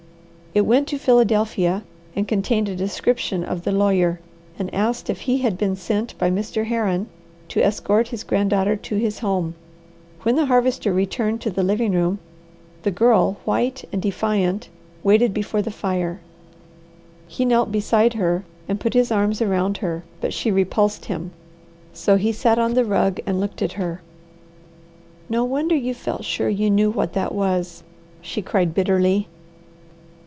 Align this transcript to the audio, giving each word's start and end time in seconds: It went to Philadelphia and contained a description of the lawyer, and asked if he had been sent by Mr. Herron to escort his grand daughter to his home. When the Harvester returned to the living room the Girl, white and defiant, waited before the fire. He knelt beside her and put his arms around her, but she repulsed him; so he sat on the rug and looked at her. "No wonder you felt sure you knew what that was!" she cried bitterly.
It 0.53 0.65
went 0.65 0.89
to 0.89 0.97
Philadelphia 0.99 1.81
and 2.13 2.27
contained 2.27 2.67
a 2.67 2.75
description 2.75 3.45
of 3.45 3.63
the 3.63 3.71
lawyer, 3.71 4.19
and 4.59 4.75
asked 4.75 5.09
if 5.09 5.21
he 5.21 5.37
had 5.37 5.57
been 5.57 5.77
sent 5.77 6.17
by 6.17 6.29
Mr. 6.29 6.65
Herron 6.65 7.07
to 7.47 7.63
escort 7.63 8.09
his 8.09 8.25
grand 8.25 8.49
daughter 8.49 8.75
to 8.75 8.97
his 8.97 9.19
home. 9.19 9.55
When 10.23 10.35
the 10.35 10.47
Harvester 10.47 10.91
returned 10.91 11.39
to 11.43 11.49
the 11.51 11.63
living 11.63 11.93
room 11.93 12.19
the 12.83 12.91
Girl, 12.91 13.37
white 13.45 13.85
and 13.93 14.01
defiant, 14.01 14.67
waited 15.03 15.33
before 15.33 15.61
the 15.61 15.71
fire. 15.71 16.19
He 17.29 17.45
knelt 17.45 17.71
beside 17.71 18.15
her 18.15 18.43
and 18.67 18.77
put 18.77 18.93
his 18.93 19.09
arms 19.09 19.41
around 19.41 19.77
her, 19.77 20.03
but 20.19 20.33
she 20.33 20.51
repulsed 20.51 21.05
him; 21.05 21.31
so 21.93 22.17
he 22.17 22.33
sat 22.33 22.59
on 22.59 22.73
the 22.73 22.83
rug 22.83 23.21
and 23.25 23.39
looked 23.39 23.61
at 23.61 23.71
her. 23.79 24.01
"No 25.29 25.45
wonder 25.45 25.75
you 25.77 25.93
felt 25.93 26.25
sure 26.25 26.49
you 26.49 26.69
knew 26.69 26.91
what 26.91 27.13
that 27.13 27.33
was!" 27.33 27.83
she 28.21 28.41
cried 28.41 28.73
bitterly. 28.73 29.29